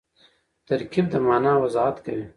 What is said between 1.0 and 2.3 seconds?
د مانا وضاحت کوي.